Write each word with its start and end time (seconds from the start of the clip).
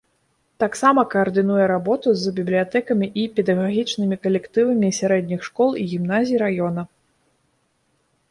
Таксама 0.61 1.01
каардынуе 1.13 1.65
работу 1.71 2.13
з 2.21 2.31
бібліятэкамі 2.37 3.07
і 3.23 3.25
педагагічнымі 3.39 4.15
калектывамі 4.23 4.89
сярэдніх 5.01 5.45
школ 5.49 5.69
і 5.83 5.83
гімназій 5.91 6.37
раёна. 6.45 6.81